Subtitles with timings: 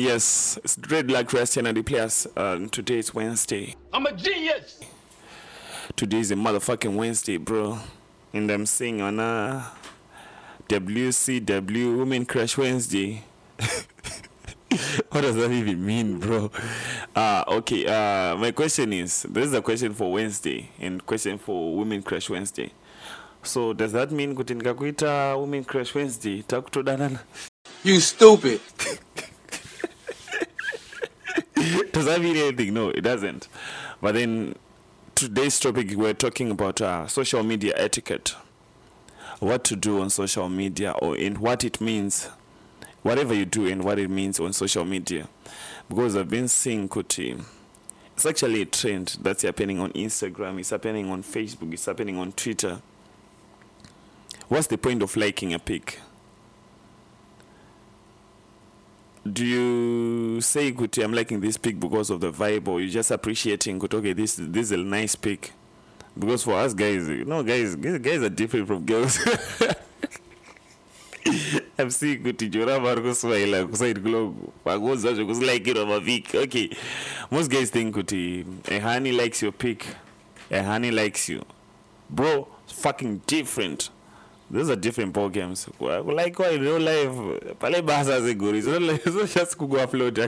[0.00, 2.26] Yes, it's Dreadlock Rasta and the players.
[2.34, 3.76] Uh, today is Wednesday.
[3.92, 4.80] I'm a genius.
[5.94, 7.78] Today is a motherfucking Wednesday, bro.
[8.32, 9.62] And I'm seeing on uh,
[10.70, 13.24] WCW Women Crush Wednesday.
[15.10, 16.50] what does that even mean, bro?
[17.14, 21.76] Uh, okay, uh, my question is this is a question for Wednesday and question for
[21.76, 22.72] Women Crush Wednesday.
[23.42, 27.20] So does that mean kuti ndikakuita Women Crush Wednesday takutodanana?
[27.84, 28.60] You stupid.
[31.92, 32.72] Does that mean anything?
[32.72, 33.48] No, it doesn't.
[34.00, 34.54] But then
[35.14, 38.34] today's topic we're talking about uh, social media etiquette.
[39.40, 42.30] What to do on social media or in what it means.
[43.02, 45.28] Whatever you do and what it means on social media.
[45.88, 47.42] Because I've been seeing Kuti.
[48.14, 52.32] It's actually a trend that's happening on Instagram, it's happening on Facebook, it's happening on
[52.32, 52.80] Twitter.
[54.48, 56.00] What's the point of liking a pic?
[59.32, 63.10] Do you say Kuti, I'm liking this pic because of the vibe or you just
[63.10, 65.52] appreciating Kuti, okay this this is a nice pic
[66.18, 69.18] because for us guys you know guys guys are different from girls.
[71.78, 74.36] I'm seeing Kuti Jora Marco Swahili kuside globe?
[74.64, 76.70] Pagoza kusilikeirwa maviki okay.
[77.30, 79.86] Most guys think Kuti eh, a honey likes your pic
[80.50, 81.44] a honey likes you.
[82.08, 83.90] Bro it's fucking different
[84.50, 85.68] those are different ball games.
[85.78, 90.18] Like why in real life pale basa ziguri it's like it's not just kugo upload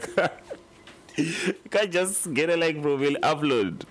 [1.17, 3.83] you can't just get a like profile upload.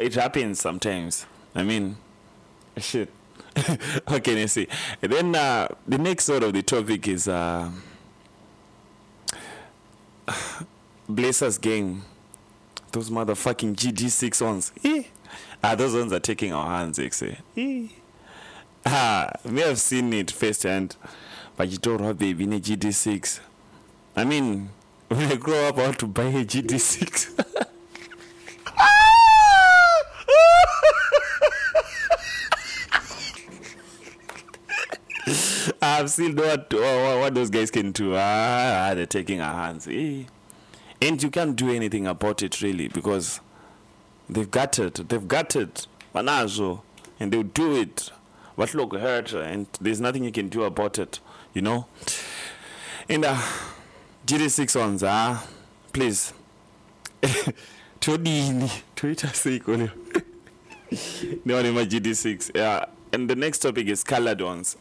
[0.00, 1.26] It happens sometimes.
[1.54, 1.96] I mean
[2.76, 3.10] shit.
[4.08, 4.68] Okay let's see.
[5.02, 7.70] And then uh, the next sort of the topic is uh
[11.10, 12.02] blessers game
[12.92, 14.72] those motherfucking gd6 ones.
[14.84, 15.04] Eh.
[15.62, 17.86] ah those ones are taking our hands eh.
[18.90, 20.96] Ah, me have seen it firsthand.
[21.58, 23.40] Vachitorwa baby a GD6.
[24.16, 24.70] I mean,
[25.08, 27.44] when I grow up, I want to buy a GD6.
[35.82, 38.14] I've seen what, what, what those guys can do.
[38.16, 39.86] Ah, they're taking our hands.
[39.86, 40.22] Eh.
[41.02, 43.40] And you can't do anything about it really because
[44.30, 45.06] they've got it.
[45.10, 45.86] They've got it.
[46.14, 46.80] Manazo.
[47.20, 48.12] And they'll do it
[48.58, 51.20] what look hurt and there's nothing you can do about it
[51.54, 51.86] you know
[53.08, 53.40] and uh
[54.26, 55.46] gd6 ones ah
[55.92, 56.32] please
[58.00, 59.90] todini toita siko leo
[61.46, 64.76] nione ma gd6 yeah and the next topic is colored ones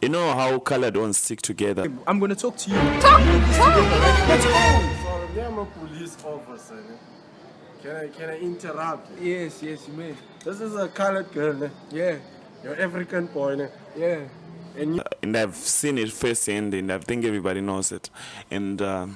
[0.00, 2.76] you know how colored ones stick together I'm gonna talk to you.
[2.76, 3.20] talk,
[3.52, 3.82] Sorry,
[5.34, 6.82] me, I'm a police officer.
[7.82, 9.10] Can I can I interrupt?
[9.20, 10.14] Yes, yes, you may.
[10.44, 11.70] This is a colored girl.
[11.92, 12.16] Yeah,
[12.64, 13.68] You're African boy.
[13.94, 14.20] yeah.
[14.74, 18.08] And you and I've seen it firsthand, and I think everybody knows it.
[18.50, 19.06] And uh,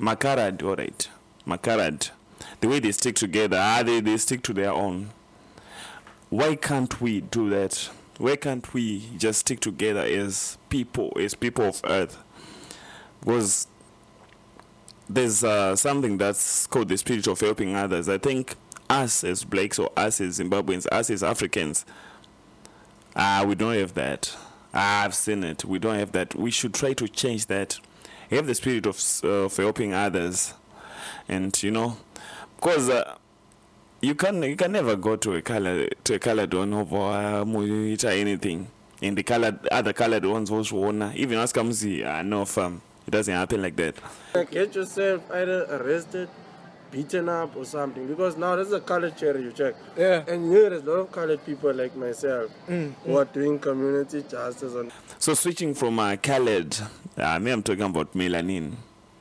[0.00, 1.08] Makarad, all right,
[1.46, 2.10] Makarad,
[2.60, 5.10] the way they stick together, ah, they, they stick to their own.
[6.30, 7.88] Why can't we do that?
[8.18, 12.18] Why can't we just stick together as people, as people of Earth?
[13.20, 13.68] Because
[15.08, 18.08] there's uh, something that's called the spirit of helping others.
[18.08, 18.56] I think
[18.90, 21.86] us as blacks or us as Zimbabweans, us as Africans,
[23.18, 24.36] Ah, we don't have that.
[24.74, 25.64] Ah, I've seen it.
[25.64, 26.34] We don't have that.
[26.34, 27.78] We should try to change that.
[28.30, 30.52] Have the spirit of uh, of helping others,
[31.26, 31.96] and you know,
[32.56, 33.14] because uh,
[34.02, 38.08] you can you can never go to a color to a colored one over uh,
[38.10, 38.68] anything.
[39.00, 42.82] In the colored other colored ones also wanna even ask them see uh, no fam.
[43.06, 43.94] It doesn't happen like that.
[44.50, 46.28] get yourself either arrested,
[46.90, 48.06] beaten up, or something.
[48.06, 49.74] Because now this is a colored cherry you check.
[49.96, 50.24] Yeah.
[50.26, 54.74] And here there's a lot of colored people like myself who are doing community justice
[54.74, 56.76] and So switching from uh, colored,
[57.16, 58.74] uh, me I'm talking about melanin.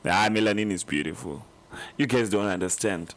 [0.04, 1.44] Ah, melanin is beautiful.
[1.98, 3.16] You guys don't understand.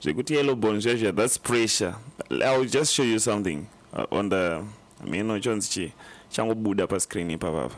[0.00, 1.94] Zvekuti yellow bone zvezvi, that's pressure.
[2.30, 4.64] I'll just show you something uh, on the.
[5.00, 5.92] I mean, no chance chi
[6.30, 7.72] changobuda pa screen ipapa.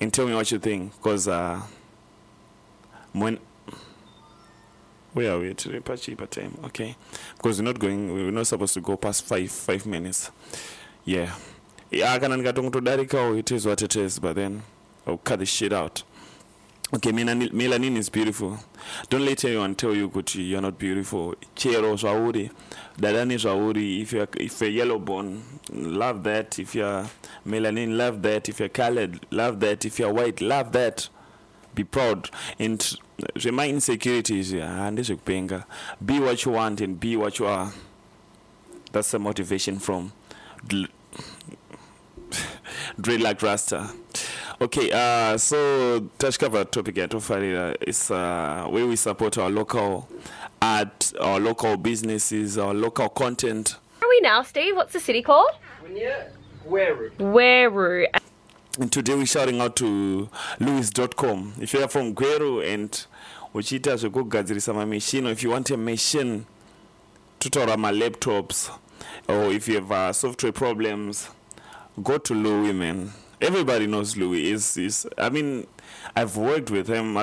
[0.00, 1.60] And tell me what you think, because uh,
[3.12, 3.38] when
[5.18, 5.80] where are we today?
[5.80, 6.94] Pachi per time, okay?
[7.36, 8.14] Because we're not going.
[8.14, 10.30] We're not supposed to go past five five minutes.
[11.04, 11.34] Yeah.
[11.90, 14.62] Yeah, i kana ndikatongotodarikawo it is what it is, but then
[15.06, 16.04] I'll cut the shit out.
[16.94, 18.58] Okay, melanin, is beautiful.
[19.10, 21.34] Don't let anyone tell you kuti you're not beautiful.
[21.56, 22.50] Chero zvauri,
[22.96, 24.02] dadani zvauri.
[24.02, 25.42] If you're if you're yellow bone,
[25.72, 26.60] love that.
[26.60, 27.06] If you're
[27.44, 28.48] melanin, love that.
[28.48, 29.84] If you're colored, love that.
[29.84, 31.08] If you're white, love that.
[31.74, 32.96] Be proud and
[33.36, 34.52] zvema insecurities
[34.92, 35.64] ndezvekupenga.
[36.00, 37.70] Be what you want and be what you are.
[38.92, 40.12] That's the motivation from
[40.66, 40.88] Dl-
[43.00, 43.90] Dreadlock Rasta.
[44.60, 50.08] Okay, uh, so tachikabva topic yatofarira is uh, where we support our local
[50.60, 53.76] art, our local businesses, our local content.
[54.00, 54.74] Where are we now, Steve?
[54.74, 55.50] What's the city called?
[56.64, 57.10] Where?
[57.18, 58.06] Gweru.
[58.78, 60.28] Today we're shouting out to
[60.60, 61.54] Louis.com.
[61.60, 62.88] If you are from Gweru and
[63.52, 63.98] uchiita
[64.72, 66.46] mamachine, or if you want a machine
[67.40, 68.70] tutora laptops,
[69.26, 71.28] or if you have uh, software problems,
[72.00, 73.10] go to Louis, man.
[73.40, 74.48] Everybody knows Louis.
[74.52, 75.66] Is I mean,
[76.14, 77.14] I've worked with him.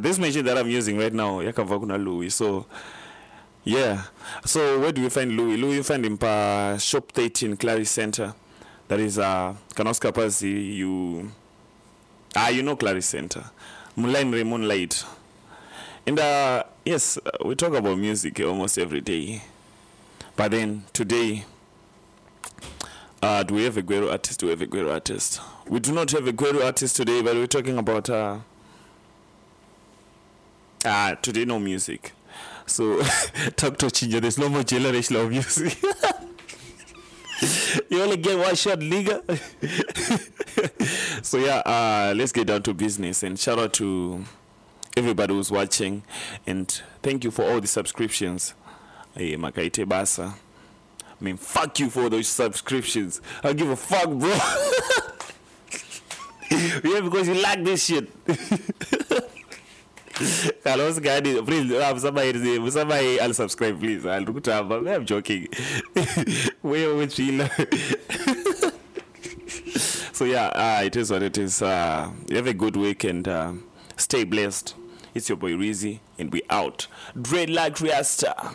[0.00, 2.30] This machine that I'm using right now, yakabva Louis.
[2.30, 2.64] So
[3.64, 4.04] yeah.
[4.46, 5.58] So where do we find Louis?
[5.58, 8.32] Louis you find him pa shop 13 Clary Center.
[8.88, 11.30] That is uh Kanoska Pasi you
[12.36, 13.44] ah you know Clary Center.
[13.96, 15.04] Moonlight Ray Moonlight.
[16.06, 19.42] And uh yes, we talk about music almost every day.
[20.36, 21.44] But then today
[23.22, 24.38] uh, do we have a Gweru artist?
[24.40, 25.40] Do we have a Gweru artist?
[25.66, 28.38] We do not have a Gweru artist today, but we're talking about uh,
[30.84, 32.12] uh today no music.
[32.66, 32.98] So
[33.56, 35.76] talk to Chinja, there's no more generation of music.
[37.90, 39.22] you only get one shot, nigga.
[41.24, 44.24] so yeah, uh, let's get down to business and shout out to
[44.96, 46.02] everybody who's watching
[46.46, 48.54] and thank you for all the subscriptions.
[49.14, 50.32] Hey, Makaite Basa.
[50.32, 53.20] I mean, fuck you for those subscriptions.
[53.42, 54.28] I give a fuck, bro.
[56.90, 58.08] yeah, because you like this shit.
[60.64, 64.06] Carlos Gadi, please, um, somebody, somebody, I'll subscribe, please.
[64.06, 65.48] I'll look to have, I'm joking.
[66.62, 67.46] Where we chill.
[70.12, 71.60] so yeah, uh, it is what it is.
[71.60, 73.52] Uh, have a good week and uh,
[73.96, 74.74] stay blessed.
[75.14, 76.86] It's your boy Rizzy, and we out.
[77.20, 78.54] Dread like Rasta.